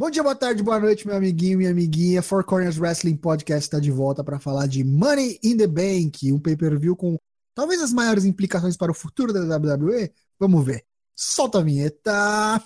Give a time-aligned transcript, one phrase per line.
[0.00, 2.22] Bom dia, boa tarde, boa noite, meu amiguinho, minha amiguinha.
[2.22, 6.38] Four Corners Wrestling Podcast está de volta para falar de Money in the Bank, um
[6.38, 7.18] pay-per-view com
[7.52, 10.12] talvez as maiores implicações para o futuro da WWE.
[10.38, 10.84] Vamos ver.
[11.16, 12.62] Solta a vinheta.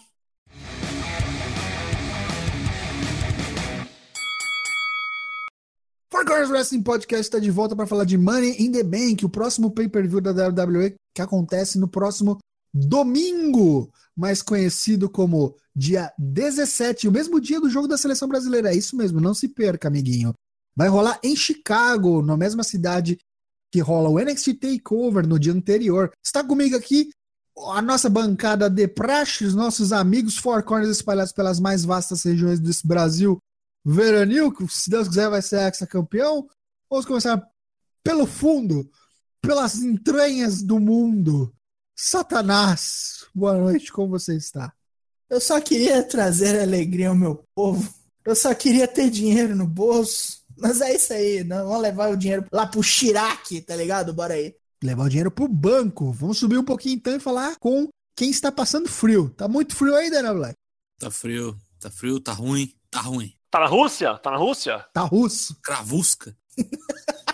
[6.11, 9.31] Four Corners Wrestling Podcast está de volta para falar de Money in the Bank, o
[9.31, 12.37] próximo pay-per-view da WWE que acontece no próximo
[12.75, 18.71] domingo, mais conhecido como dia 17, o mesmo dia do jogo da seleção brasileira.
[18.71, 20.35] É isso mesmo, não se perca, amiguinho.
[20.77, 23.19] Vai rolar em Chicago, na mesma cidade
[23.71, 26.13] que rola o NXT Takeover no dia anterior.
[26.23, 27.11] Está comigo aqui
[27.71, 32.61] a nossa bancada de praxe, os nossos amigos Four Corners espalhados pelas mais vastas regiões
[32.61, 33.39] desse Brasil.
[33.85, 36.47] Veranil, que se Deus quiser vai ser ex-campeão.
[36.91, 37.43] Vamos começar
[38.05, 38.89] pelo fundo,
[39.41, 41.53] pelas entranhas do mundo.
[41.95, 44.73] Satanás, boa noite, como você está?
[45.29, 47.93] Eu só queria trazer alegria ao meu povo.
[48.25, 50.43] Eu só queria ter dinheiro no bolso.
[50.59, 54.13] Mas é isso aí, não vamos levar o dinheiro lá pro Chirac, tá ligado?
[54.13, 54.55] Bora aí.
[54.83, 56.13] Levar o dinheiro pro banco.
[56.13, 59.31] Vamos subir um pouquinho então e falar com quem está passando frio.
[59.31, 60.55] Tá muito frio aí, Dana Black?
[60.99, 63.35] Tá frio, tá frio, tá ruim, tá ruim.
[63.51, 64.17] Tá na Rússia?
[64.19, 64.87] Tá na Rússia?
[64.93, 65.57] Tá russo.
[65.63, 66.37] Cravusca.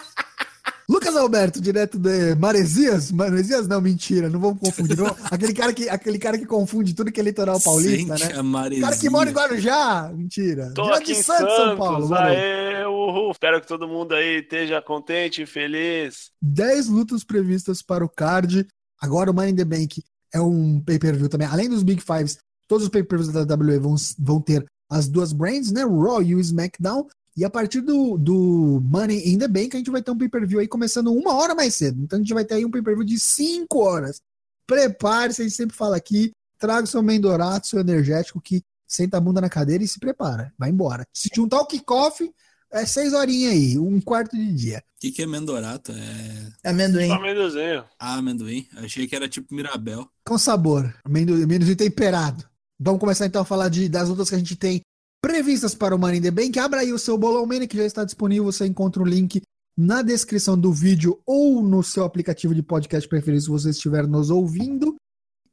[0.91, 3.13] Lucas Alberto, direto de Maresias?
[3.13, 3.69] Maresias?
[3.69, 4.97] Não, mentira, não vamos confundir.
[4.97, 5.15] Não.
[5.31, 8.39] aquele, cara que, aquele cara que confunde tudo que é litoral paulista, Sente né?
[8.39, 8.85] a maresia.
[8.85, 10.11] O cara que mora em Guarujá?
[10.15, 10.73] Mentira.
[10.75, 12.15] Tô Direto aqui de em Santos, São Paulo.
[12.15, 13.31] aê, uhul.
[13.31, 16.31] Espero que todo mundo aí esteja contente e feliz.
[16.41, 18.67] 10 lutas previstas para o card.
[18.99, 20.03] Agora o Money in the Bank
[20.33, 21.47] é um pay-per-view também.
[21.49, 25.71] Além dos Big Fives, todos os pay-per-views da WWE vão, vão ter as duas brands,
[25.71, 25.83] né?
[25.83, 27.07] Raw e o SmackDown.
[27.39, 30.59] E a partir do, do Money in the Bank, a gente vai ter um pay-per-view
[30.59, 32.03] aí começando uma hora mais cedo.
[32.03, 34.21] Então a gente vai ter aí um pay-per-view de 5 horas.
[34.67, 36.33] Prepare-se, a gente sempre fala aqui.
[36.59, 40.53] Traga o seu mendorato, seu energético, que senta a bunda na cadeira e se prepara.
[40.59, 41.07] Vai embora.
[41.13, 42.29] Se juntar o kickoff,
[42.73, 44.83] é 6 horinhas aí, um quarto de dia.
[44.97, 45.93] O que, que é mendorato?
[45.93, 46.71] É.
[46.71, 47.07] Amendoim.
[47.07, 47.85] Só amendozinho.
[48.01, 48.67] Ah, amendoim.
[48.79, 50.11] Achei que era tipo Mirabel.
[50.27, 52.45] com sabor, amendoim amendoim temperado.
[52.81, 54.83] Vamos começar então a falar de, das lutas que a gente tem
[55.29, 56.59] previstas para o Money in the Bank.
[56.59, 58.45] Abra aí o seu Bolão Mania que já está disponível.
[58.45, 59.43] Você encontra o link
[59.77, 64.31] na descrição do vídeo ou no seu aplicativo de podcast preferido se você estiver nos
[64.31, 64.97] ouvindo.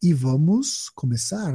[0.01, 1.53] E vamos começar.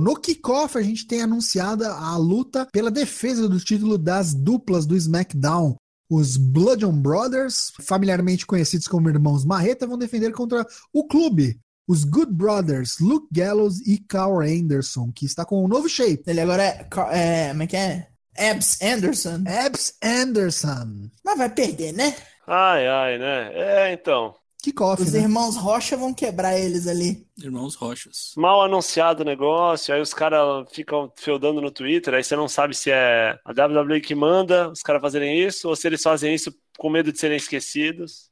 [0.00, 4.96] No kickoff, a gente tem anunciada a luta pela defesa do título das duplas do
[4.96, 5.76] SmackDown.
[6.10, 12.32] Os Bludgeon Brothers, familiarmente conhecidos como Irmãos Marreta, vão defender contra o clube, os Good
[12.32, 16.22] Brothers, Luke Gallows e Carl Anderson, que está com um novo shape.
[16.26, 17.48] Ele agora é, é.
[17.50, 18.08] Como é que é?
[18.38, 19.44] Abs Anderson.
[19.46, 21.10] Abs Anderson.
[21.24, 22.14] Mas vai perder, né?
[22.46, 23.50] Ai, ai, né?
[23.54, 24.34] É, então.
[24.62, 25.20] Kickoff, Os né?
[25.20, 27.26] irmãos Rocha vão quebrar eles ali.
[27.36, 28.32] Irmãos Rochas.
[28.36, 32.72] Mal anunciado o negócio, aí os caras ficam feudando no Twitter, aí você não sabe
[32.72, 36.54] se é a WWE que manda os caras fazerem isso ou se eles fazem isso
[36.78, 38.30] com medo de serem esquecidos.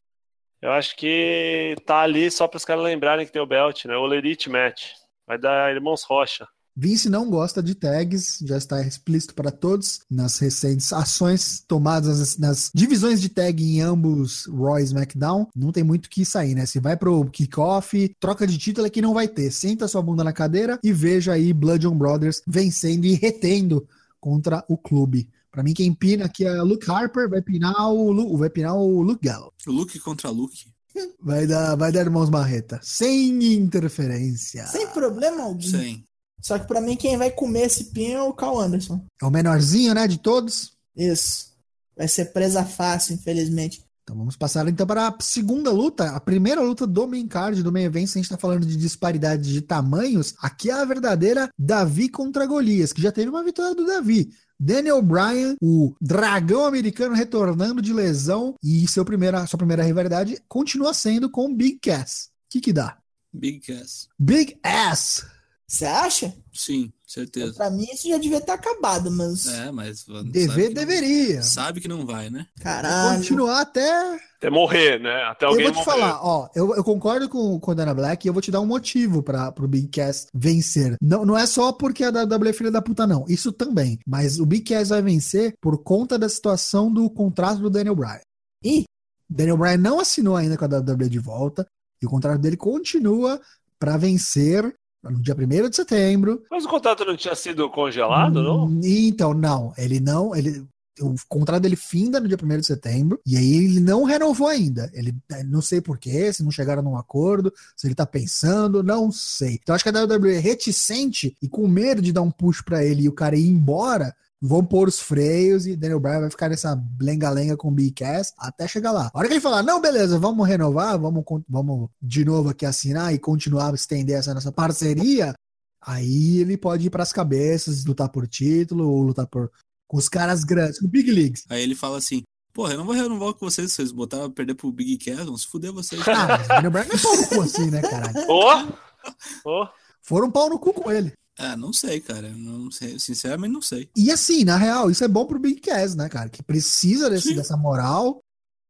[0.61, 3.97] Eu acho que tá ali só para os caras lembrarem que tem o belt, né?
[3.97, 4.93] O Elite Match.
[5.27, 6.47] Vai dar Irmãos Rocha.
[6.77, 12.39] Vince não gosta de tags, já está explícito para todos nas recentes ações tomadas nas,
[12.39, 15.49] nas divisões de tag em ambos Raw e SmackDown.
[15.55, 16.67] Não tem muito que sair, né?
[16.67, 19.51] Se vai pro kickoff, troca de título é que não vai ter.
[19.51, 23.87] Senta sua bunda na cadeira e veja aí Bludgeon Brothers vencendo e retendo
[24.21, 25.29] contra o clube.
[25.51, 28.75] Para mim, quem pina aqui é o Luke Harper, vai pinar o, Lu- vai pinar
[28.77, 29.53] o Luke Gallo.
[29.67, 30.67] Luke contra Luke.
[31.23, 32.81] Vai dar, vai dar irmãos Marreta.
[32.83, 34.67] Sem interferência.
[34.67, 35.61] Sem problema algum.
[35.61, 36.03] Sim.
[36.43, 39.05] Só que pra mim, quem vai comer esse pinho é o Carl Anderson.
[39.23, 40.73] É o menorzinho, né, de todos.
[40.97, 41.53] Isso.
[41.97, 43.85] Vai ser presa fácil, infelizmente.
[44.03, 47.73] Então vamos passar então para a segunda luta, a primeira luta do main card, do
[47.73, 51.49] main event, se a gente está falando de disparidade de tamanhos, aqui é a verdadeira
[51.59, 54.31] Davi contra Golias, que já teve uma vitória do Davi.
[54.59, 60.93] Daniel Bryan, o dragão americano retornando de lesão e seu primeira, sua primeira rivalidade continua
[60.93, 62.31] sendo com Big Cass.
[62.47, 62.99] O que que dá?
[63.33, 64.09] Big Cass.
[64.19, 65.25] Big Ass.
[65.71, 66.35] Você acha?
[66.53, 67.55] Sim, certeza.
[67.55, 69.47] Pra mim, isso já devia estar acabado, mas.
[69.47, 70.01] É, mas.
[70.01, 71.43] sabe Dever que não- deveria.
[71.45, 72.45] Sabe que não vai, né?
[72.61, 73.19] Caralho.
[73.19, 75.23] Continuar até Até morrer, né?
[75.31, 76.01] Até Eu alguém vou te morrer.
[76.01, 78.61] falar, ó, eu, eu concordo com, com a Dana Black e eu vou te dar
[78.61, 80.97] um motivo para pro Big Cass vencer.
[81.01, 83.25] Não, não é só porque a WWE é filha da puta, não.
[83.29, 84.01] Isso também.
[84.05, 88.19] Mas o Big Cass vai vencer por conta da situação do contrato do Daniel Bryan.
[88.65, 88.85] Ih.
[89.29, 91.65] Daniel Bryan não assinou ainda com a WWE de volta
[92.03, 93.41] e o contrato dele continua
[93.79, 96.43] para vencer no dia 1 de setembro.
[96.51, 98.81] Mas o contrato não tinha sido congelado, não?
[98.83, 99.73] Então, não.
[99.77, 100.35] Ele não.
[100.35, 100.67] Ele,
[101.01, 104.91] o contrato dele finda no dia 1 de setembro, e aí ele não renovou ainda.
[104.93, 109.11] Ele eh, não sei porquê, se não chegaram num acordo, se ele tá pensando, não
[109.11, 109.59] sei.
[109.63, 112.85] Então acho que a WWE é reticente e com medo de dar um push pra
[112.85, 116.49] ele e o cara ir embora, vão pôr os freios e Daniel Bryan vai ficar
[116.49, 119.11] nessa lenga-lenga com o Big Cass até chegar lá.
[119.13, 123.13] A hora que ele falar, não, beleza, vamos renovar, vamos, vamos de novo aqui assinar
[123.13, 125.35] e continuar a estender essa nossa parceria,
[125.81, 129.51] aí ele pode ir pras cabeças, lutar por título ou lutar por
[129.87, 131.45] com os caras grandes, com Big Leagues.
[131.51, 132.23] Aí ele fala assim,
[132.53, 135.37] porra, eu não vou renovar com vocês, vocês botaram pra perder pro Big Cass, vão
[135.37, 136.01] se fuder vocês.
[136.07, 138.15] Ah, mas o Daniel Bryan não é pau no cu assim, né, caralho?
[138.31, 139.63] Ô!
[139.63, 139.69] Ô!
[140.01, 141.13] Foram pau no cu com ele.
[141.41, 142.29] Ah, não sei, cara.
[142.37, 143.89] Não sei, sinceramente não sei.
[143.97, 146.29] E assim, na real, isso é bom pro Big Cass, né, cara?
[146.29, 148.21] Que precisa desse, dessa moral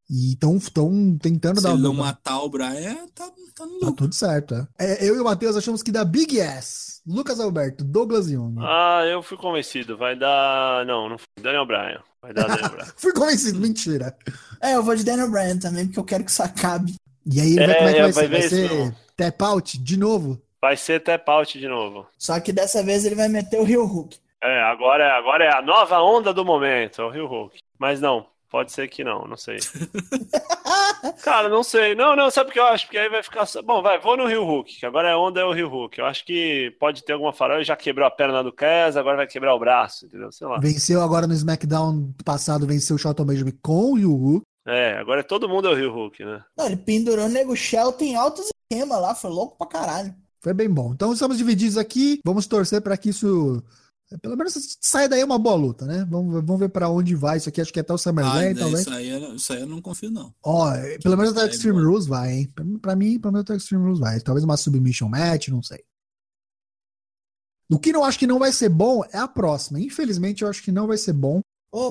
[0.09, 3.87] e estão tão tentando Se dar ele não matar o Brian, tá, tá no Tá
[3.87, 3.93] lucro.
[4.05, 4.55] tudo certo.
[4.79, 5.05] é.
[5.05, 7.01] É, eu e o Matheus achamos que dá Big Ass.
[7.07, 8.57] Lucas Alberto, Douglas Young.
[8.61, 9.97] Ah, eu fui convencido.
[9.97, 10.85] Vai dar.
[10.87, 11.27] Não, não foi.
[11.43, 12.01] Daniel Bryan.
[12.23, 12.87] Vai dar Daniel Bryan.
[12.97, 14.15] Fui convencido, mentira.
[14.61, 16.95] É, eu vou de Daniel Bryan também, porque eu quero que isso acabe.
[17.25, 18.29] E aí, ele vai, É, como é que vai, vai ser?
[18.29, 20.41] Vai ser isso, tap out de novo?
[20.61, 22.07] Vai ser tap out de novo.
[22.19, 24.19] Só que dessa vez ele vai meter o Rio Hulk.
[24.43, 27.59] É, agora, é- agora é a nova onda do momento, é o Rio Hulk.
[27.79, 29.59] Mas não, pode ser que não, não sei.
[31.23, 31.95] Cara, não sei.
[31.95, 32.87] Não, não, sabe o que eu acho?
[32.87, 33.47] Porque aí vai ficar.
[33.65, 35.99] Bom, vai, vou no Rio Hulk, que agora a onda é o Rio Hulk.
[35.99, 39.17] Eu acho que pode ter alguma farol, ele já quebrou a perna do Cass, agora
[39.17, 40.31] vai quebrar o braço, entendeu?
[40.33, 40.59] Sei lá.
[40.59, 45.49] Venceu agora no SmackDown passado, venceu o Shelton Benjamin com o Yu É, agora todo
[45.49, 46.45] mundo é o Rio Hulk, né?
[46.57, 50.15] Não, ele pendurou o Nego Shelton em altos esquemas lá, foi louco pra caralho.
[50.41, 50.93] Foi bem bom.
[50.95, 52.21] Então estamos divididos aqui.
[52.25, 53.63] Vamos torcer para que isso.
[54.23, 56.05] Pelo menos saia daí uma boa luta, né?
[56.11, 57.37] Vamos, ver- vamos ver para onde vai.
[57.37, 58.81] Isso aqui acho que é até o Ah, SummerSlam, talvez.
[58.81, 60.35] isso, aí, isso aí eu não confio, não.
[60.43, 61.81] Ó, pelo menos até o Extreme.
[61.81, 62.49] Rules vai, hein?
[62.53, 64.19] Pra, pra mim, pelo menos até o Extreme Rules vai.
[64.21, 65.85] Talvez uma submission match, não sei.
[67.71, 69.79] O que eu acho que não vai ser bom é a próxima.
[69.81, 71.41] Infelizmente, eu acho que não vai ser bom.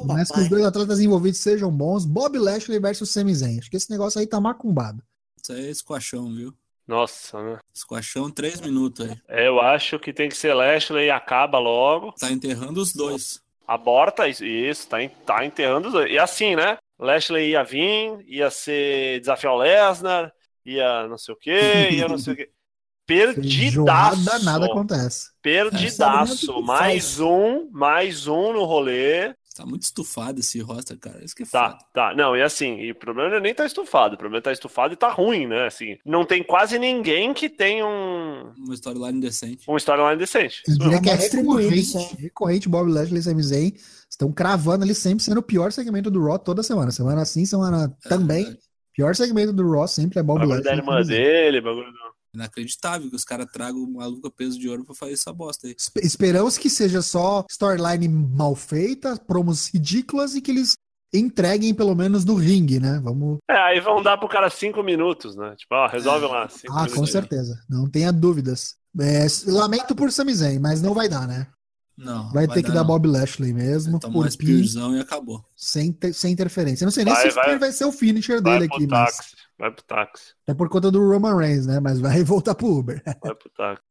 [0.05, 2.03] Mas que os dois atletas envolvidos sejam bons.
[2.03, 3.59] Bob Lashley versus Sami Zayn.
[3.59, 5.01] Acho que esse negócio aí tá macumbado.
[5.41, 6.53] Isso aí é esquachão, viu?
[6.89, 7.59] Nossa, né?
[7.71, 9.15] Esquachão, três minutos aí.
[9.27, 12.11] É, Eu acho que tem que ser Lashley e acaba logo.
[12.13, 13.39] Tá enterrando os dois.
[13.67, 16.11] Aborta isso, tá, en- tá enterrando os dois.
[16.11, 16.79] E assim, né?
[16.97, 20.31] Lashley ia vir, ia ser desafiar o Lesnar,
[20.65, 22.49] ia não sei o quê, ia não sei o quê.
[23.05, 24.23] Perdidaço.
[24.25, 25.29] Feijoada, nada acontece.
[25.41, 26.61] Perdidaço.
[26.61, 27.19] Mais faz.
[27.19, 29.35] um, mais um no rolê.
[29.59, 31.21] Tá muito estufado esse roster, cara.
[31.21, 31.83] Isso que é Tá, foda.
[31.93, 32.15] tá.
[32.15, 34.15] Não, e assim, e o problema não é nem tá estufado.
[34.15, 35.65] O problema é tá estufado e tá ruim, né?
[35.67, 39.65] Assim, não tem quase ninguém que tenha um, Uma storyline decente.
[39.69, 40.63] um storyline decente.
[40.65, 43.73] Diria que é distribuir isso recorrente, recorrente Bob Lashley e Sami Zayn
[44.09, 46.89] estão cravando ali sempre sendo o pior segmento do Raw toda semana.
[46.91, 48.43] Semana sim, semana É também.
[48.45, 48.63] verdade.
[48.95, 50.71] Pior segmento do Raw sempre é Bob Bagulho Lashley.
[50.77, 52.18] da irmã dele, bagulho do...
[52.33, 55.67] Inacreditável que os caras tragam o maluco a peso de ouro pra fazer essa bosta
[55.67, 55.75] aí.
[55.77, 60.73] Espe- Esperamos que seja só storyline mal feita, promos ridículas e que eles
[61.11, 62.99] entreguem pelo menos no ringue, né?
[63.03, 63.39] Vamos.
[63.49, 65.55] É, aí vão dar pro cara cinco minutos, né?
[65.57, 66.47] Tipo, ó, resolve lá.
[66.47, 67.59] cinco Ah, com certeza.
[67.67, 68.75] Não tenha dúvidas.
[68.99, 71.47] É, lamento por Sami Zayn, mas não vai dar, né?
[71.99, 72.31] Não.
[72.31, 72.85] Vai, ter que dar não.
[72.87, 75.43] Bob Lashley mesmo, Tomar um por spearzão e acabou.
[75.55, 76.83] sem, ter- sem interferência.
[76.83, 77.59] Eu não sei nem Vai, se o Spear vai.
[77.59, 80.89] vai ser o finisher Vai dele aqui, mas táxi, vai pro táxi, é por conta
[80.89, 81.79] do Roman Reigns, né?
[81.79, 83.01] Mas vai voltar pro Uber.
[83.05, 83.83] vai pro táxi.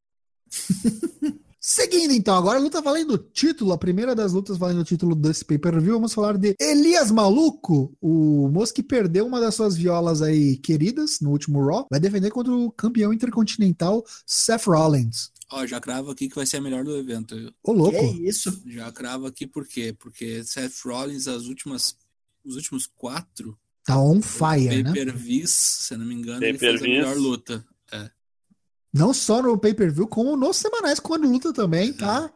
[1.60, 5.14] Seguindo então, agora a luta valendo o título, a primeira das lutas valendo o título
[5.14, 10.22] desse pay-per-view, vamos falar de Elias Maluco, o moço que perdeu uma das suas violas
[10.22, 15.30] aí queridas no último Raw, vai defender contra o campeão intercontinental Seth Rollins.
[15.50, 17.34] Ó, já cravo aqui que vai ser a melhor do evento.
[17.62, 18.62] Ô louco, Que isso?
[18.66, 19.94] Já cravo aqui por quê?
[19.98, 21.96] Porque Seth Rollins, as últimas,
[22.44, 24.92] os últimos quatro tá on fire, né?
[24.92, 27.64] pay-per-views, se eu não me engano, ele fez a melhor luta.
[28.92, 32.32] Não só no pay-per-view, como nos semanais, quando luta também, tá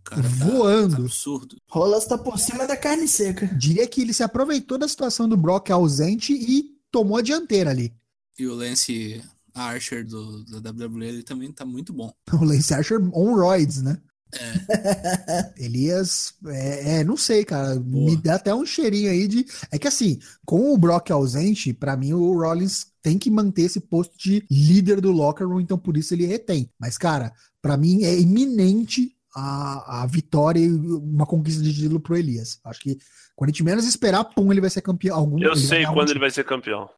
[0.00, 0.96] O cara tá voando.
[0.96, 1.56] absurdo.
[1.68, 3.46] Rolas tá por cima da carne seca.
[3.48, 7.94] Diria que ele se aproveitou da situação do Brock ausente e tomou a dianteira ali.
[8.38, 9.22] E o Lance
[9.62, 12.12] Archer do, da WWE, ele também tá muito bom.
[12.32, 14.00] O Lance Archer on roids, né?
[15.58, 17.74] Elias, é, é, não sei, cara.
[17.80, 19.44] Me dá até um cheirinho aí de.
[19.70, 23.80] É que assim, com o Brock ausente, pra mim o Rollins tem que manter esse
[23.80, 26.70] posto de líder do locker room, então por isso ele retém.
[26.78, 32.16] Mas, cara, pra mim é iminente a, a vitória e uma conquista de título pro
[32.16, 32.58] Elias.
[32.64, 32.98] Acho que
[33.34, 35.16] quando a gente menos esperar, pum, ele vai ser campeão.
[35.16, 36.88] Algum, Eu sei ganhar um quando ele vai ser campeão.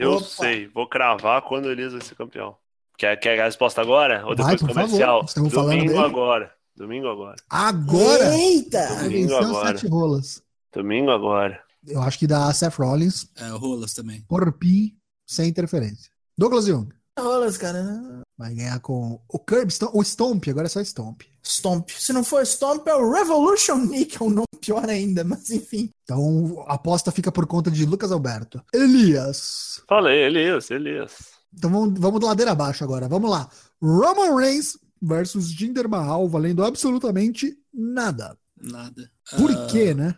[0.00, 0.24] Eu Opa.
[0.24, 2.56] sei, vou cravar quando o Elias vai ser campeão.
[2.96, 4.24] Quer, quer a resposta agora?
[4.26, 5.18] Ou Vai, depois comercial?
[5.20, 6.52] favor, estamos falando Domingo agora.
[6.76, 7.36] Domingo agora.
[7.48, 8.34] Agora!
[8.36, 8.86] Eita!
[9.02, 9.78] Domingo agora.
[9.78, 10.42] sete rolas.
[10.72, 11.60] Domingo agora.
[11.86, 14.22] Eu acho que dá Seth Rollins, É, o Rolas também.
[14.28, 14.94] por pin,
[15.26, 16.10] sem interferência.
[16.36, 16.88] Douglas Young.
[17.18, 18.22] Rolas, cara.
[18.38, 21.22] Vai ganhar com o Curb, Stomp, o Stomp, agora é só Stomp.
[21.42, 21.88] Stomp.
[21.90, 25.90] Se não for Stomp, é o Revolution Nick, é o nome pior ainda, mas enfim.
[26.04, 28.62] Então a aposta fica por conta de Lucas Alberto.
[28.72, 29.82] Elias.
[29.88, 31.12] Falei, Elias, Elias.
[31.52, 33.08] Então vamos, vamos de ladeira abaixo agora.
[33.08, 33.48] Vamos lá.
[33.82, 38.36] Roman Reigns versus Jinder Mahal, valendo absolutamente nada.
[38.60, 39.10] Nada.
[39.36, 40.14] Por Ah, quê, né?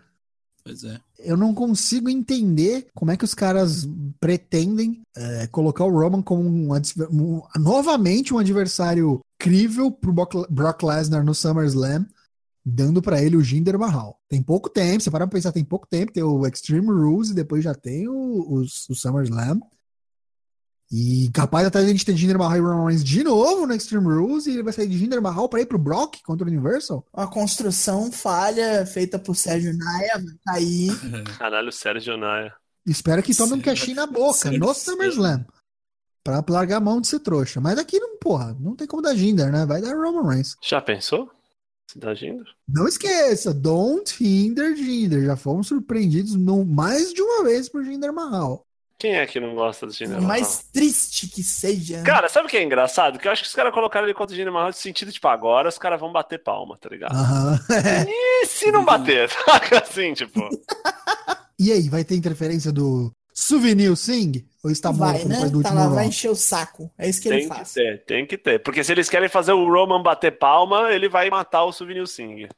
[0.65, 1.01] Pois é.
[1.19, 3.87] Eu não consigo entender como é que os caras
[4.21, 6.69] pretendem é, colocar o Roman como um,
[7.11, 12.05] um- novamente um adversário crível pro Brock, Brock Lesnar no SummerSlam,
[12.65, 14.19] dando pra ele o Jinder Mahal.
[14.29, 17.35] Tem pouco tempo, você para pra pensar, tem pouco tempo, tem o Extreme Rules e
[17.35, 19.61] depois já tem o, os- o SummerSlam.
[20.95, 24.07] E capaz até a gente ter Jinder Mahal e Roman Reigns de novo no Extreme
[24.07, 27.07] Rules e ele vai sair de Jinder Mahal pra ir pro Brock contra o Universal?
[27.15, 30.93] Uma construção falha feita por Sérgio Naia, vai cair.
[31.39, 32.53] Caralho, Sérgio Naia.
[32.87, 34.59] Espero que tome um cashinho na boca Sério?
[34.61, 35.47] no SummerSlam.
[36.23, 37.59] Pra largar a mão de ser trouxa.
[37.61, 39.65] Mas aqui não, porra, não tem como dar Jinder, né?
[39.65, 40.57] Vai dar Roman Reigns.
[40.63, 41.31] Já pensou?
[42.01, 42.45] Tá agindo?
[42.69, 45.25] Não esqueça, don't hinder Jinder.
[45.25, 48.65] Já fomos surpreendidos no, mais de uma vez por Jinder Mahal.
[48.99, 52.03] Quem é que não gosta do Jinder Por mais triste que seja.
[52.03, 53.19] Cara, sabe o que é engraçado?
[53.19, 55.27] Que eu acho que os caras colocaram ele contra o Jinder Mahal no sentido, tipo,
[55.27, 57.15] agora os caras vão bater palma, tá ligado?
[58.09, 59.29] E se não bater?
[59.45, 60.41] Saca assim, tipo.
[61.59, 64.45] e aí, vai ter interferência do Souvenir Singh?
[64.63, 65.49] Ou está vai, morto né?
[65.49, 66.91] do Tá lá, vai encher o saco.
[66.97, 67.73] É isso que ele Tem que faz.
[67.73, 68.59] ter, tem que ter.
[68.63, 72.49] Porque se eles querem fazer o Roman bater palma, ele vai matar o Souvenir Singh.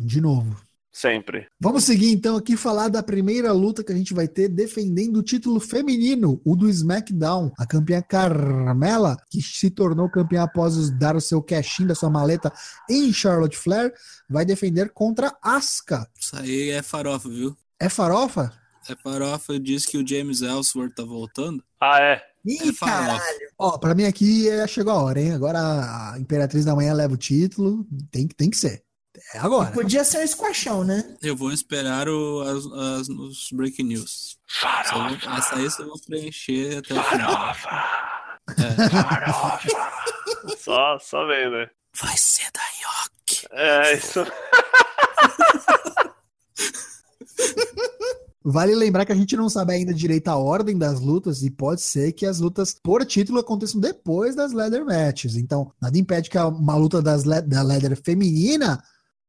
[0.00, 0.56] De novo.
[0.94, 1.48] Sempre.
[1.58, 5.24] Vamos seguir então aqui falar da primeira luta que a gente vai ter defendendo o
[5.24, 7.50] título feminino, o do SmackDown.
[7.58, 12.52] A campeã Carmela, que se tornou campeã após dar o seu cash da sua maleta
[12.88, 13.92] em Charlotte Flair,
[14.30, 16.08] vai defender contra Asuka.
[16.16, 17.56] Isso aí é farofa, viu?
[17.80, 18.52] É farofa?
[18.88, 21.62] É farofa, diz que o James Ellsworth tá voltando.
[21.80, 22.22] Ah, é?
[22.44, 23.18] Ih, É farofa.
[23.18, 23.48] caralho.
[23.58, 25.32] Ó, pra mim aqui é, chegou a hora, hein?
[25.32, 27.86] Agora a Imperatriz da Manhã leva o título.
[28.10, 28.82] Tem, que- tem que ser.
[29.32, 29.70] É agora.
[29.70, 31.16] Podia ser um squashão, né?
[31.22, 32.66] Eu vou esperar o, as,
[33.00, 34.36] as- os breaking news.
[34.62, 35.38] Essa, eu vou- Farofa.
[35.38, 37.32] essa aí eu vou preencher até o final.
[37.54, 37.68] Farofa.
[38.58, 38.88] É.
[38.90, 39.68] Farofa.
[40.58, 41.70] só, só vendo, né?
[42.00, 43.46] Vai ser da York.
[43.52, 44.20] É, isso.
[48.46, 51.80] Vale lembrar que a gente não sabe ainda direito a ordem das lutas e pode
[51.80, 55.34] ser que as lutas por título aconteçam depois das leather matches.
[55.36, 58.82] Então, nada impede que uma luta das le- da leather feminina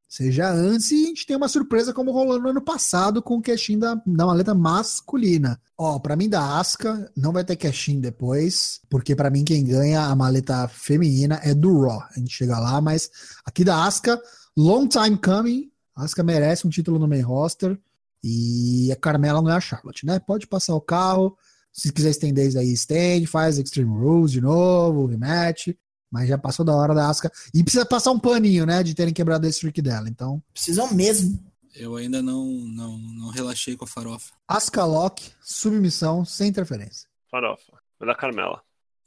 [0.08, 3.42] seja antes e a gente tenha uma surpresa como rolou no ano passado com o
[3.42, 5.58] cashin da, da maleta masculina.
[5.78, 10.02] Ó, pra mim da Asuka não vai ter cashin depois, porque pra mim quem ganha
[10.02, 12.00] a maleta feminina é do Raw.
[12.14, 13.10] A gente chega lá, mas
[13.44, 14.20] aqui da Asuka,
[14.56, 15.70] long time coming.
[15.94, 17.78] A Asuka merece um título no main roster.
[18.28, 20.18] E a Carmela não é a Charlotte, né?
[20.18, 21.38] Pode passar o carro.
[21.72, 25.68] Se quiser estender isso aí, estende, faz Extreme Rules de novo, rematch.
[26.10, 27.30] Mas já passou da hora da Asuka.
[27.54, 28.82] E precisa passar um paninho, né?
[28.82, 30.08] De terem quebrado esse streak dela.
[30.08, 31.38] Então, Precisam mesmo.
[31.72, 34.32] Eu ainda não, não, não relaxei com a farofa.
[34.48, 37.08] Asuka Lock, submissão, sem interferência.
[37.30, 37.74] Farofa.
[38.00, 38.60] É da Carmela.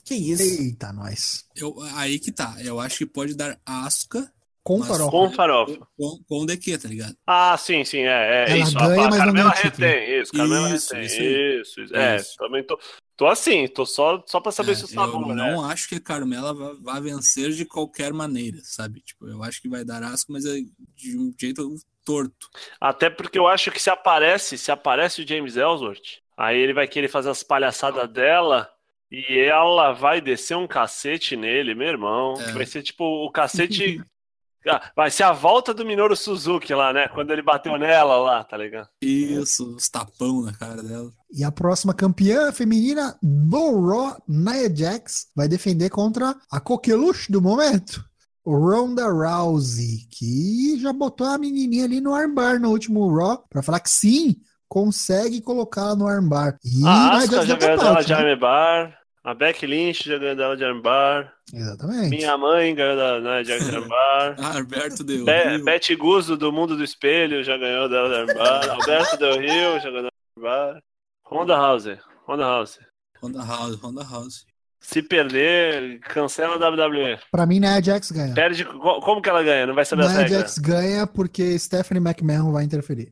[0.06, 0.44] Que isso.
[0.44, 1.44] Eita, nós.
[1.56, 2.56] Eu, aí que tá.
[2.60, 4.32] Eu acho que pode dar Asuka
[4.64, 5.10] Com farofa.
[5.12, 5.88] Com farofa.
[5.98, 7.16] com, com o DQ, tá ligado?
[7.26, 8.78] Ah, sim, sim, é, é Ela isso.
[8.78, 9.88] ganha, a, mas não Carmela ganha o título.
[9.88, 11.96] retém, isso, Carmela Isso, retém, isso isso, isso.
[11.96, 12.36] É, Isso.
[12.38, 12.80] também tô,
[13.18, 15.52] tô assim, tô só, só pra saber É, se o sabor, eu né?
[15.56, 19.02] não acho que a Carmela vá, vá vencer de qualquer maneira, sabe?
[19.02, 20.60] Tipo, eu acho que vai dar Asuka, mas é
[20.96, 21.76] de um jeito
[22.06, 22.50] torto.
[22.80, 26.88] Até porque eu acho que se aparece, se aparece o James Ellsworth, aí ele vai
[26.88, 28.70] querer fazer as palhaçadas dela
[29.12, 32.34] e ela vai descer um cacete nele, meu irmão.
[32.40, 32.52] É.
[32.52, 34.00] Vai ser tipo o cacete.
[34.68, 37.08] Ah, Vai ser a volta do Minoru Suzuki lá, né?
[37.08, 38.88] Quando ele bateu nela lá, tá ligado?
[39.02, 41.12] Isso, os tapão na cara dela.
[41.32, 47.42] E a próxima campeã feminina do Raw, Nia Jax, vai defender contra a coqueluche do
[47.42, 48.04] momento,
[48.46, 53.80] Ronda Rousey, que já botou a menininha ali no armbar no último Raw, pra falar
[53.80, 54.38] que sim,
[54.68, 56.58] consegue colocá-la no armbar.
[56.64, 58.32] E A Nia Asuka Jax já ganhou de né?
[58.32, 58.99] armbar.
[59.24, 61.34] A Becky Lynch já ganhou dela de armbar.
[61.54, 62.10] Exatamente.
[62.10, 64.36] Minha mãe ganhou da né, de armbar.
[64.40, 65.26] Ah, Alberto deu.
[65.26, 68.70] Be Betty Guzzo do Mundo do Espelho já ganhou dela de armbar.
[68.72, 70.82] Alberto Del Rio já ganhou dela de armbar.
[71.26, 71.86] Honda House.
[72.28, 72.80] Honda House.
[73.22, 74.46] Honda House, Honda House.
[74.80, 77.20] Se perder, cancela a WWE.
[77.30, 78.34] Pra mim, Nia Jax ganha.
[78.34, 78.64] Perde.
[78.64, 79.68] co- Como que ela ganha?
[79.68, 80.32] Não vai saber Nia regras.
[80.32, 83.12] Jax ganha porque Stephanie McMahon vai interferir.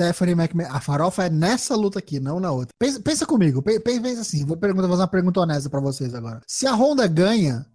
[0.00, 0.68] Stephanie McMahon.
[0.70, 2.68] A farofa é nessa luta aqui, não na outra.
[2.78, 4.46] Pensa, pensa comigo, pe- pe- pensa assim.
[4.46, 6.40] Vou, perguntar, vou fazer uma pergunta honesta pra vocês agora.
[6.46, 7.66] Se a Honda ganha,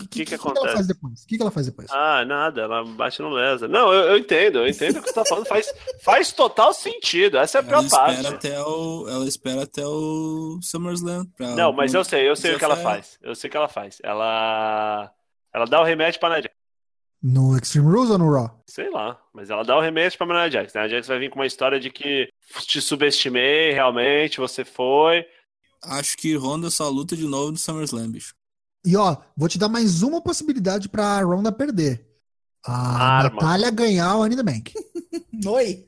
[0.00, 0.74] o que, Que que ela acontece?
[0.74, 1.22] faz depois?
[1.22, 1.88] O que, que ela faz depois?
[1.90, 3.68] Ah, nada, ela bate no Lesnar.
[3.68, 5.44] Não, eu, eu entendo, eu entendo o que você tá falando.
[5.46, 5.66] Faz,
[6.02, 7.36] faz total sentido.
[7.36, 8.14] Essa é a Ela pior parte.
[8.20, 11.26] espera, até o, ela espera até o SummerSlam.
[11.36, 13.18] Pra, Não, mas eu sei, eu sei o que ela faz.
[13.20, 13.98] Eu sei o que ela faz.
[14.02, 15.10] Ela.
[15.52, 16.50] Ela dá o remédio pra Nadia.
[17.22, 18.62] No Extreme Rules ou no Raw?
[18.66, 20.72] Sei lá, mas ela dá o remédio pra Nia Jax.
[20.74, 22.28] Nia Jax vai vir com uma história de que
[22.60, 25.26] te subestimei, realmente, você foi.
[25.82, 28.34] Acho que Ronda só luta de novo no SummerSlam, bicho.
[28.84, 32.06] E ó, vou te dar mais uma possibilidade pra Ronda perder.
[32.64, 33.30] A Arma.
[33.30, 34.72] Natália ganhar o the Bank.
[35.46, 35.86] Oi.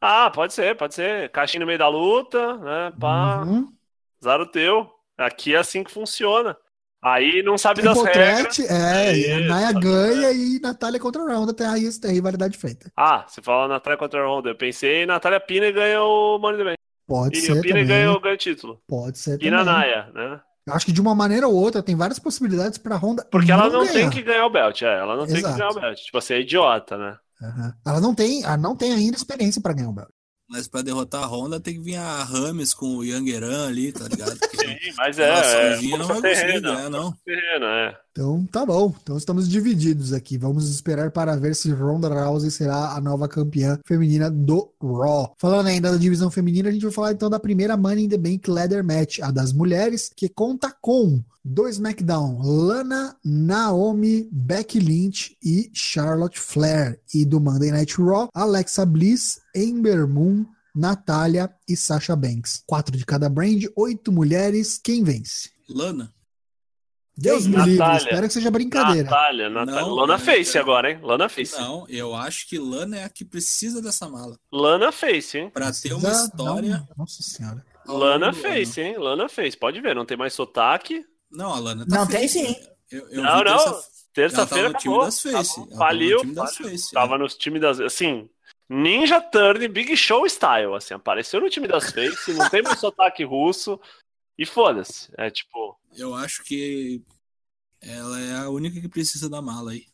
[0.00, 1.30] Ah, pode ser, pode ser.
[1.30, 2.92] Caixinha no meio da luta, né?
[2.98, 3.72] Pá, Uhum.
[4.20, 4.90] azar o teu.
[5.16, 6.56] Aqui é assim que funciona.
[7.04, 8.58] Aí não sabe das regras.
[8.60, 12.56] é, e a Isso, Naya ganha e Natália contra a Ronda, tem aí tem rivalidade
[12.56, 12.90] feita.
[12.96, 14.48] Ah, você fala Natália contra a Honda.
[14.50, 16.76] Eu pensei Natália Pina ganha o Money the Bank.
[17.06, 17.86] Pode E ser o Pina também.
[17.86, 18.80] ganha o ganha o título.
[18.88, 19.74] Pode ser Pina também.
[19.74, 20.40] Naya, né?
[20.66, 23.68] Eu acho que de uma maneira ou outra tem várias possibilidades pra Honda Porque ela
[23.68, 23.92] não ganhar.
[23.92, 24.98] tem que ganhar o belt, é.
[24.98, 25.52] Ela não tem Exato.
[25.54, 25.98] que ganhar o belt.
[25.98, 27.16] Tipo, você é idiota, né?
[27.42, 27.74] Aham.
[27.86, 30.08] Ela não tem, ela não tem ainda experiência pra ganhar o belt.
[30.54, 34.06] Mas pra derrotar a Honda tem que vir a Rames com o Yangeran ali, tá
[34.06, 34.38] ligado?
[34.38, 35.28] Porque Sim, mas é.
[35.28, 37.02] é não vai conseguir terrena, ganhar, não.
[37.10, 38.03] força terrena, é.
[38.14, 38.94] Então tá bom.
[39.02, 40.38] Então estamos divididos aqui.
[40.38, 45.34] Vamos esperar para ver se Ronda Rousey será a nova campeã feminina do Raw.
[45.36, 48.16] Falando ainda da divisão feminina, a gente vai falar então da primeira Money in the
[48.16, 55.36] Bank Leather Match, a das mulheres, que conta com do SmackDown, Lana, Naomi, Becky Lynch
[55.42, 57.00] e Charlotte Flair.
[57.12, 62.62] E do Monday Night Raw, Alexa Bliss, Ember Moon, Natália e Sasha Banks.
[62.64, 64.78] Quatro de cada brand, oito mulheres.
[64.78, 65.50] Quem vence?
[65.68, 66.14] Lana.
[67.16, 69.04] Deus me livre, espero que seja brincadeira.
[69.08, 69.80] Natália, Natália.
[69.82, 70.98] Não, Lana é- Face agora, hein?
[71.02, 71.56] Lana Face.
[71.58, 74.36] Não, eu acho que Lana é a que precisa dessa mala.
[74.52, 75.50] Lana Face, hein?
[75.50, 76.84] Pra ter uma história.
[76.88, 77.64] não, nossa senhora.
[77.86, 78.96] Lana Face, hein?
[78.98, 79.56] Lana Face.
[79.56, 81.04] Pode ver, não tem mais sotaque.
[81.30, 82.56] Não, a Lana tá Não, tem sim.
[82.90, 83.56] Eu, eu Não, vi não.
[83.58, 85.04] terça- Terça-feira tava no time acabou.
[85.06, 85.36] das Face.
[85.36, 85.56] Acabou.
[85.56, 86.70] Ela tava no Faliu, time das faliu.
[86.70, 86.94] Face, é.
[87.00, 87.80] Tava nos times das...
[87.80, 88.28] Assim,
[88.68, 90.94] Ninja Turn, Big Show Style, assim.
[90.94, 93.78] Apareceu no time das Face, não tem mais sotaque russo.
[94.38, 95.08] E foda-se.
[95.16, 95.78] É tipo...
[95.96, 97.02] Eu acho que
[97.80, 99.84] ela é a única que precisa da mala aí.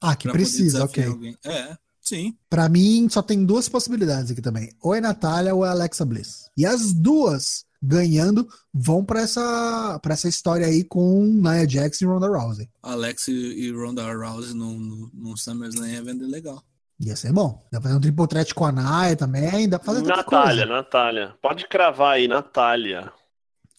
[0.00, 1.04] Ah, que precisa, ok.
[1.04, 1.36] alguém.
[1.44, 2.36] É, sim.
[2.48, 4.72] Pra mim, só tem duas possibilidades aqui também.
[4.80, 6.50] Ou é Natália ou é Alexa Bliss.
[6.56, 12.04] E as duas, ganhando, vão pra essa, pra essa história aí com Nia Jax e
[12.04, 12.70] Ronda Rousey.
[12.82, 16.64] Alex e e Ronda Rousey no, no, no SummerSlam ia vender legal.
[16.98, 17.62] Ia ser bom.
[17.70, 20.66] Dá pra fazer um triple threat com a Nia também, dá pra fazer Natália, coisa.
[20.66, 21.34] Natália.
[21.42, 23.12] Pode cravar aí, Natália.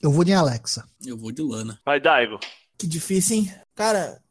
[0.04, 0.86] Eu vou de Alexa.
[1.06, 1.80] Eu vou de Lana.
[1.86, 2.38] Vai, Daigo.
[2.78, 3.54] Que difícil, hein?
[3.74, 4.22] Cara,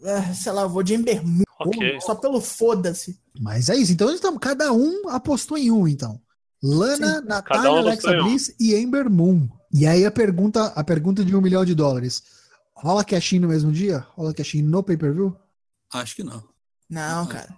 [0.00, 2.00] é, sei lá, eu vou de Ember Moon, Ok.
[2.00, 3.20] só pelo foda-se.
[3.40, 3.92] Mas é isso.
[3.92, 6.20] Então, estamos, cada um apostou em um, então.
[6.62, 8.24] Lana, Natália, Cada um Alexa em um.
[8.24, 9.48] Bliss e Ember Moon.
[9.72, 12.22] E aí a pergunta, a pergunta de um milhão de dólares.
[12.74, 14.06] Rola cash-in no mesmo dia?
[14.10, 15.36] Rola cash-in no pay-per-view?
[15.92, 16.44] Acho que não.
[16.88, 17.57] Não, cara.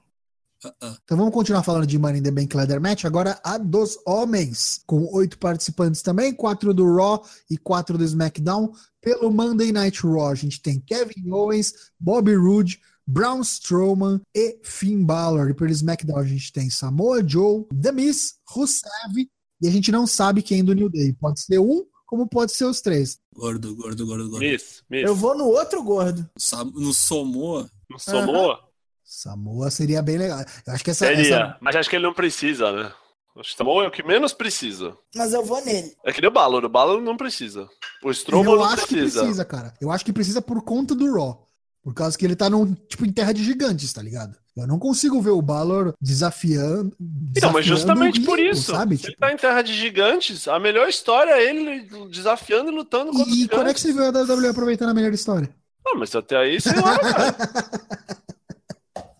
[0.63, 0.97] Ah, ah.
[1.03, 3.07] Então vamos continuar falando de Money in the Bank Leather Match.
[3.07, 8.71] Agora a dos homens, com oito participantes também, quatro do Raw e quatro do SmackDown.
[9.01, 15.03] Pelo Monday Night Raw, a gente tem Kevin Owens, Bobby Roode, Braun Strowman e Finn
[15.03, 15.49] Balor.
[15.49, 19.31] E pelo SmackDown a gente tem Samoa Joe, The Miz, Rusev
[19.63, 21.15] e a gente não sabe quem do New Day.
[21.15, 23.19] Pode ser um, como pode ser os três.
[23.35, 24.45] Gordo, gordo, gordo, gordo.
[24.45, 25.05] Miss, Miss.
[25.05, 26.29] Eu vou no outro gordo.
[26.75, 28.70] No Samoa, Não somou?
[29.11, 30.39] Samoa seria bem legal.
[30.65, 31.21] Eu acho que essa, Seria.
[31.21, 32.93] essa Mas acho que ele não precisa, né?
[33.37, 34.97] Acho que Samoa é o que menos precisa.
[35.17, 35.93] Mas eu vou nele.
[36.07, 36.65] É que nem o Balor.
[36.65, 37.69] O Balor não precisa.
[38.05, 39.21] O Strowman eu não acho que precisa.
[39.21, 39.75] precisa, cara.
[39.81, 41.45] Eu acho que precisa por conta do Raw.
[41.83, 44.37] Por causa que ele tá num, tipo, em terra de gigantes, tá ligado?
[44.57, 46.95] Eu não consigo ver o Balor desafiando.
[47.01, 48.71] Não, mas desafiando justamente por isso.
[48.71, 48.97] Sabe?
[48.97, 52.75] Se ele Tipo, tá em Terra de Gigantes, a melhor história é ele desafiando e
[52.75, 55.13] lutando contra os e, e quando é que você viu a WWE aproveitando a melhor
[55.13, 55.49] história?
[55.85, 57.37] Não, mas até aí, sei lá, cara.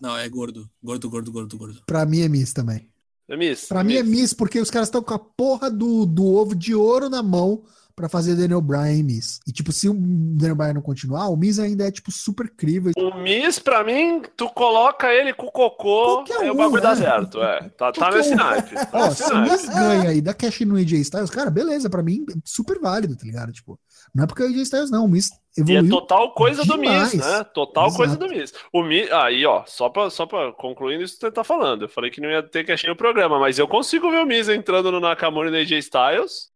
[0.01, 0.69] não, é gordo.
[0.83, 1.81] Gordo, gordo, gordo, gordo.
[1.85, 2.89] Pra mim é Miss também.
[3.29, 3.65] É Miss.
[3.67, 6.73] Pra mim é Miss, porque os caras estão com a porra do, do ovo de
[6.75, 7.63] ouro na mão
[7.95, 9.39] pra fazer Daniel Bryan e Miss.
[9.47, 12.91] E, tipo, se o Daniel Bryan não continuar, o Miss ainda é, tipo, super crível.
[12.97, 16.95] O Miss, pra mim, tu coloca ele com o cocô, Qualquer aí o bagulho dá
[16.95, 17.01] né?
[17.01, 17.41] certo.
[17.41, 17.69] É.
[17.69, 18.37] Tá, tá nesse um.
[18.37, 18.75] naipe.
[18.75, 19.41] Tá Ó, nesse se o.
[19.41, 23.23] Miz ganha e dá cash no AJ Styles, cara, beleza, pra mim, super válido, tá
[23.23, 23.51] ligado?
[23.51, 23.79] Tipo,
[24.13, 25.05] não é porque é o AJ Styles, não.
[25.05, 25.89] O Miz E é evoluiu.
[25.89, 27.13] total coisa do demais.
[27.13, 27.43] Miss, né?
[27.53, 27.97] Total Exato.
[27.97, 28.53] coisa do Miss.
[28.73, 31.83] O Miss, aí, ó, só pra, só pra concluir isso que você tá falando.
[31.85, 34.49] Eu falei que não ia ter cash no programa, mas eu consigo ver o Miss
[34.49, 36.49] entrando no Nakamura e no AJ Styles.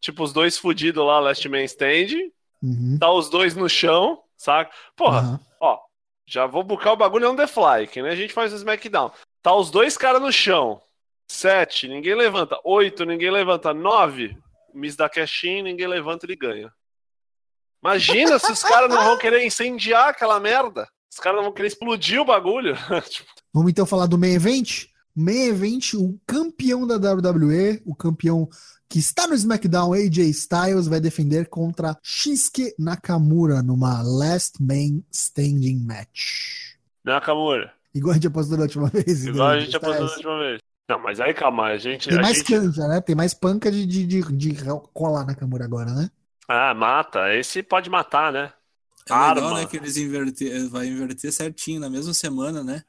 [0.00, 2.30] Tipo, os dois fudidos lá, Last Man Stand.
[2.62, 2.96] Uhum.
[2.98, 4.70] Tá os dois no chão, saca?
[4.96, 5.40] Porra, Aham.
[5.60, 5.78] ó,
[6.26, 9.10] já vou buscar o bagulho on the fly, que nem a gente faz no SmackDown.
[9.42, 10.80] Tá os dois caras no chão.
[11.28, 12.58] Sete, ninguém levanta.
[12.64, 13.72] Oito, ninguém levanta.
[13.72, 14.36] Nove,
[14.72, 16.72] o Miss dá cash in, ninguém levanta, ele ganha.
[17.82, 20.88] Imagina se os caras não vão querer incendiar aquela merda.
[21.12, 22.76] Os caras não vão querer explodir o bagulho.
[23.10, 24.86] Tipo, Vamos então falar do main event?
[25.14, 28.48] Main event, o campeão da WWE, o campeão
[28.88, 35.84] que está no SmackDown, AJ Styles, vai defender contra Shinsuke Nakamura numa Last Man Standing
[35.84, 36.76] Match.
[37.04, 37.72] Nakamura.
[37.94, 39.26] Igual a gente apostou da última vez.
[39.26, 40.60] Igual a gente apostou da última vez.
[40.88, 42.08] Não, mas aí calma, a gente.
[42.08, 42.52] Tem mais gente...
[42.52, 43.00] canja, né?
[43.00, 44.54] Tem mais panca de, de, de, de
[44.92, 46.10] colar na Nakamura agora, né?
[46.48, 47.34] Ah, mata.
[47.34, 48.52] Esse pode matar, né?
[49.08, 49.60] É legal, Arma.
[49.60, 52.82] né, que eles inverter, vai inverter certinho na mesma semana, né?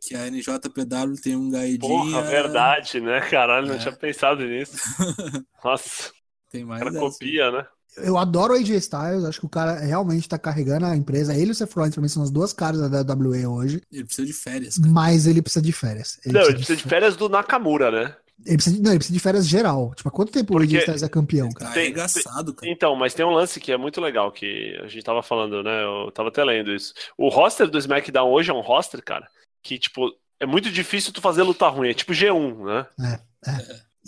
[0.00, 1.78] Que a NJPW tem um guidinha.
[1.78, 3.20] Porra, verdade, né?
[3.30, 3.78] Caralho, não É.
[3.78, 4.76] tinha pensado nisso.
[5.64, 6.10] Nossa,
[6.50, 7.04] Tem o mais cara dessa.
[7.04, 7.66] copia, né?
[7.96, 11.34] Eu adoro o AJ Styles, acho que o cara realmente tá carregando a empresa.
[11.34, 14.26] Ele e o Seth Rollins também são as duas caras da WWE hoje, Ele precisa
[14.26, 14.92] de férias, cara.
[14.92, 16.20] mas ele precisa de férias.
[16.26, 18.14] não, ele precisa de férias do Nakamura, né?
[18.44, 19.94] Ele precisa de, não, ele precisa de férias geral.
[19.94, 21.68] Tipo, há quanto tempo o Porque- Styles é campeão, cara?
[21.70, 22.70] tá Tem- arregaçado, cara.
[22.70, 25.82] Então, mas tem um lance que é muito legal, que a gente tava falando, né?
[25.84, 26.92] Eu tava até lendo isso.
[27.16, 29.26] O roster do SmackDown hoje é um roster, cara,
[29.62, 31.88] que, tipo, é muito difícil tu fazer luta ruim.
[31.88, 32.86] É tipo G1, né?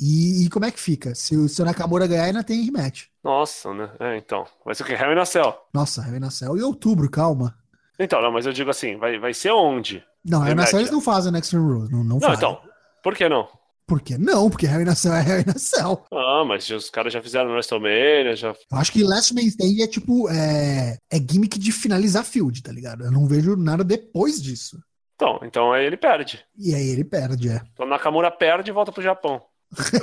[0.00, 1.14] E, e como é que fica?
[1.14, 3.06] Se o, se o Nakamura ganhar, ainda tem rematch.
[3.24, 3.90] Nossa, né?
[3.98, 4.46] É, então.
[4.64, 4.92] Vai ser o quê?
[4.92, 5.56] Hell in a Cell.
[5.74, 6.56] Nossa, Hell in a Cell.
[6.56, 7.56] E outubro, calma.
[7.98, 10.04] Então, não, mas eu digo assim, vai, vai ser onde?
[10.24, 10.92] Não, Hell in a Rematch, Cell eles é.
[10.92, 11.90] não fazem no Extreme Rules.
[11.90, 12.36] Não, não, Não, fazem.
[12.36, 12.60] então.
[13.02, 13.48] Por que não?
[13.88, 14.18] Por quê?
[14.18, 16.05] Não, porque a Cell é a Cell.
[16.12, 18.48] Ah, mas os caras já fizeram no WrestleMania, já.
[18.48, 22.70] Eu acho que Last Man Stand é tipo, é, é gimmick de finalizar field, tá
[22.70, 23.05] ligado?
[23.05, 24.79] Eu não vejo nada depois disso.
[25.14, 26.44] Então, então aí ele perde.
[26.55, 27.62] E aí ele perde, é.
[27.72, 29.40] Então Nakamura perde e volta pro Japão.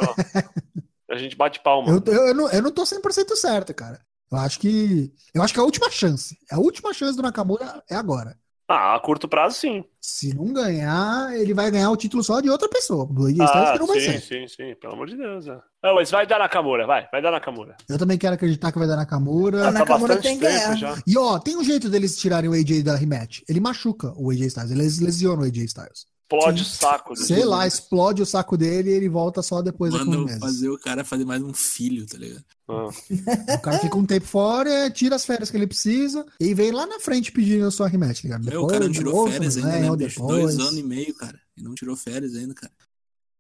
[0.02, 0.16] Ó,
[1.14, 1.92] a gente bate palma.
[1.92, 4.02] Eu, eu, eu não, eu não tô 100% certo, cara.
[4.32, 5.14] Eu acho que.
[5.32, 6.36] Eu acho que é a última chance.
[6.52, 8.36] A última chance do Nakamura é agora.
[8.68, 9.84] Ah, a curto prazo, sim.
[10.02, 13.06] Se não ganhar, ele vai ganhar o título só de outra pessoa.
[13.06, 14.22] Do AJ Styles Ah, que não vai sim, ser.
[14.22, 14.76] sim, sim.
[14.82, 15.48] Pelo amor de Deus.
[15.48, 15.60] É.
[15.84, 17.08] Ah, mas vai dar Nakamura, vai.
[17.12, 17.76] Vai dar Nakamura.
[17.88, 19.68] Eu também quero acreditar que vai dar Nakamura.
[19.68, 20.76] Ah, Nakamura bastante tem que ganhar.
[20.78, 20.96] já.
[21.06, 23.42] E ó, tem um jeito deles tirarem o AJ da rematch.
[23.48, 26.06] Ele machuca o AJ Styles, ele lesiona o AJ Styles.
[26.28, 26.70] Explode Sim.
[26.70, 27.14] o saco.
[27.14, 27.26] dele.
[27.28, 30.78] Sei lá, explode o saco dele e ele volta só depois de Manda fazer o
[30.80, 32.44] cara fazer mais um filho, tá ligado?
[32.68, 32.90] Ah.
[33.58, 36.88] O cara fica um tempo fora, tira as férias que ele precisa e vem lá
[36.88, 38.46] na frente pedindo a sua rematch, tá ligado?
[38.46, 40.42] Meu, o cara não Depois, tirou depois, férias ainda, né, né, depois.
[40.42, 41.40] Dois anos e meio, cara.
[41.56, 42.72] E não tirou férias ainda, cara.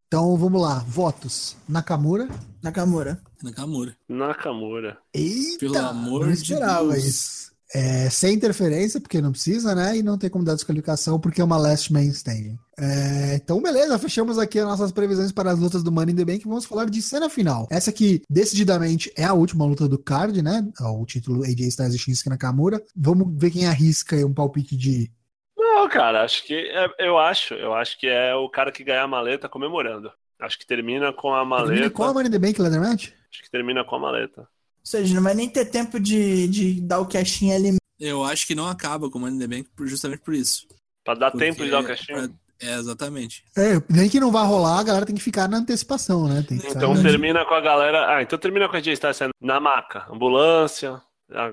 [0.07, 1.57] Então vamos lá, votos.
[1.67, 2.29] Nakamura.
[2.61, 3.19] Nakamura.
[3.43, 3.97] Nakamura.
[4.07, 4.97] Nakamura.
[5.13, 7.03] Eita, Pelo amor não de esperava Deus.
[7.03, 7.54] isso.
[7.77, 9.97] É, sem interferência, porque não precisa, né?
[9.97, 12.57] E não tem como dar desqualificação, porque é uma last man standing.
[12.79, 16.23] É, então, beleza, fechamos aqui as nossas previsões para as lutas do Money in the
[16.23, 16.47] Bank.
[16.47, 17.67] Vamos falar de cena final.
[17.69, 20.65] Essa aqui, decididamente, é a última luta do card, né?
[20.79, 22.81] O título AJ Styles e Shinsuke Nakamura.
[22.95, 25.11] Vamos ver quem arrisca aí um palpite de.
[25.57, 26.53] Não, cara, acho que.
[26.53, 27.55] é- eu acho.
[27.55, 30.09] Eu acho que é o cara que ganhar a maleta comemorando.
[30.39, 31.71] Acho que termina com a maleta.
[31.73, 33.09] Termina com a Money in the Bank Leather Match?
[33.29, 34.47] Acho que termina com a maleta.
[34.85, 37.75] Ou seja, não vai nem ter tempo de, de dar o cashinho ali.
[37.99, 40.67] Eu acho que não acaba com o Money in the Bank justamente por isso.
[41.03, 42.17] Pra dar Porque tempo de dar o caixinho.
[42.29, 42.29] pra-
[42.61, 43.43] É, exatamente.
[43.57, 46.43] É, nem que não vai rolar, a galera tem que ficar na antecipação, né?
[46.47, 48.15] Tem que ficar Então na- termina com a galera.
[48.15, 50.05] Ah, então termina com a gente sendo na maca.
[50.09, 51.01] Ambulância,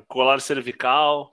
[0.08, 1.32] colar cervical.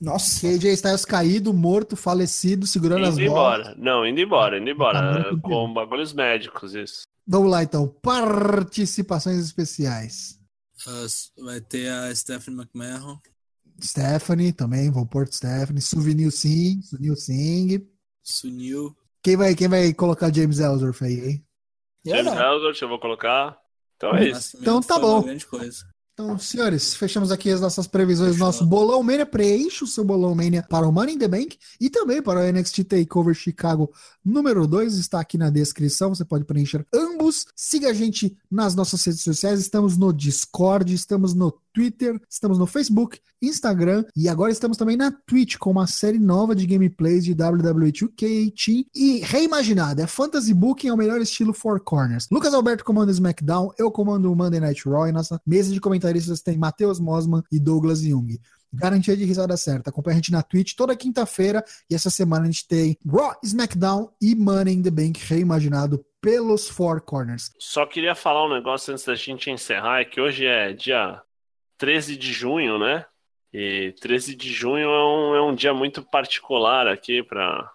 [0.00, 0.40] Nossa.
[0.40, 3.60] Que AJ Styles caído, morto, falecido, segurando as Indo bolas.
[3.60, 3.74] embora.
[3.78, 5.00] Não, indo embora, indo embora.
[5.00, 5.50] Nakamura campeão.
[5.66, 7.02] Com bagulhos médicos, isso.
[7.26, 7.86] Vamos lá, então.
[8.02, 10.38] Participações especiais.
[10.86, 13.18] As- vai ter a Stephanie McMahon.
[13.82, 15.80] Stephanie também, vou pôr Stephanie.
[15.80, 17.86] Souvenir Singh, Sunil Singh.
[18.22, 18.94] Sunil.
[19.22, 21.44] Quem vai, quem vai colocar James Ellsworth aí, hein?
[22.04, 22.42] Eu James não.
[22.42, 23.58] Ellsworth, eu vou colocar.
[23.96, 24.56] Então é isso.
[24.60, 25.22] Então tá bom.
[25.22, 25.84] grande coisa.
[26.12, 28.46] Então, senhores, fechamos aqui as nossas previsões Fechou.
[28.46, 29.24] nosso Bolão Mania.
[29.24, 32.42] Preencha o seu Bolão Mania para o Money in the Bank e também para o
[32.52, 33.90] NXT TakeOver Chicago
[34.22, 34.98] número 2.
[34.98, 37.19] Está aqui na descrição, você pode preencher ambos.
[37.54, 39.60] Siga a gente nas nossas redes sociais.
[39.60, 45.10] Estamos no Discord, estamos no Twitter, estamos no Facebook, Instagram e agora estamos também na
[45.10, 50.02] Twitch com uma série nova de gameplays de WWE 2K18 e reimaginada.
[50.02, 52.26] É Fantasy Booking é o melhor estilo Four Corners.
[52.30, 55.80] Lucas Alberto comanda o SmackDown, eu comando o Monday Night Raw e nossa mesa de
[55.80, 58.38] comentaristas tem Matheus Mosman e Douglas Jung.
[58.72, 59.90] Garantia de risada certa.
[59.90, 64.10] Acompanha a gente na Twitch toda quinta-feira e essa semana a gente tem Raw, SmackDown
[64.20, 67.52] e Money in the Bank reimaginado pelos Four Corners.
[67.58, 71.22] Só queria falar um negócio antes da gente encerrar, é que hoje é dia
[71.78, 73.06] 13 de junho, né?
[73.52, 77.72] E 13 de junho é um, é um dia muito particular aqui para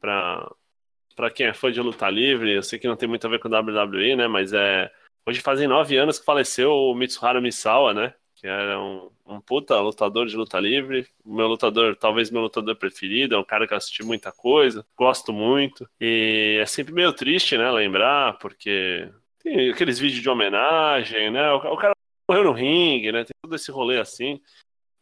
[0.00, 2.52] para quem é fã de luta livre.
[2.52, 4.26] Eu sei que não tem muito a ver com WWE, né?
[4.26, 4.90] Mas é
[5.26, 8.14] hoje fazem nove anos que faleceu o Mitsuharu Misawa, né?
[8.44, 11.08] Que era um, um puta lutador de luta livre.
[11.24, 15.32] Meu lutador, talvez meu lutador preferido, é um cara que eu assisti muita coisa, gosto
[15.32, 15.88] muito.
[15.98, 17.70] E é sempre meio triste, né?
[17.70, 19.10] Lembrar, porque
[19.42, 21.52] tem aqueles vídeos de homenagem, né?
[21.52, 21.94] O, o cara
[22.28, 23.24] morreu no ringue, né?
[23.24, 24.38] Tem todo esse rolê assim.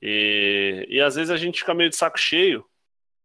[0.00, 2.64] E, e às vezes a gente fica meio de saco cheio,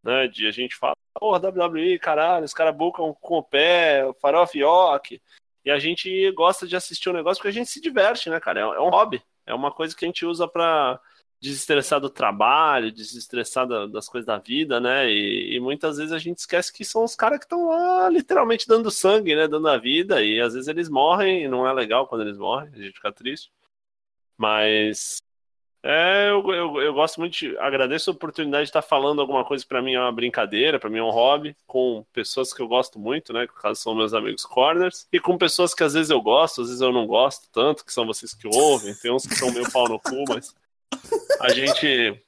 [0.04, 0.28] né?
[0.28, 5.22] De a gente fala, porra, WWE, caralho, os caras bucam com o pé, farofa yoke.
[5.64, 8.62] E a gente gosta de assistir o negócio porque a gente se diverte, né, cara?
[8.62, 9.22] É, é um hobby.
[9.48, 11.00] É uma coisa que a gente usa pra,
[11.40, 15.10] desestressar do trabalho, desestressar das coisas da vida, né?
[15.10, 18.68] E, e, muitas vezes a gente esquece que são os caras que estão lá literalmente
[18.68, 19.48] dando sangue, né?
[19.48, 22.70] Dando a vida, e às vezes eles morrem, e não é legal quando eles morrem,
[22.74, 23.52] a gente fica triste.
[24.38, 25.22] Mas
[25.90, 29.66] é, eu, eu, eu, gosto muito, de, agradeço a oportunidade de estar falando alguma coisa
[29.66, 33.00] para mim é uma brincadeira, para mim é um hobby, com pessoas que eu gosto
[33.00, 33.48] muito, né?
[33.48, 36.60] Que no caso são meus amigos corners, e com pessoas que às vezes eu gosto,
[36.60, 39.50] às vezes eu não gosto tanto, que são vocês que ouvem, tem uns que são
[39.50, 40.54] meio pau no cu, mas
[41.40, 42.22] a gente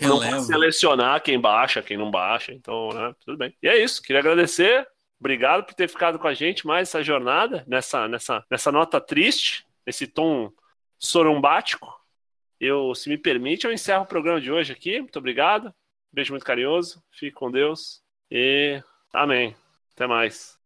[0.00, 3.52] não pode selecionar quem baixa, quem não baixa, então, né, tudo bem.
[3.60, 4.86] E é isso, queria agradecer,
[5.18, 9.66] obrigado por ter ficado com a gente mais essa jornada, nessa, nessa, nessa nota triste,
[9.84, 10.52] nesse tom
[10.96, 12.03] sorumbático.
[12.64, 14.98] Eu, se me permite, eu encerro o programa de hoje aqui.
[14.98, 15.74] Muito obrigado.
[16.10, 17.02] Beijo muito carinhoso.
[17.12, 18.02] Fique com Deus.
[18.30, 19.54] E amém.
[19.92, 20.63] Até mais.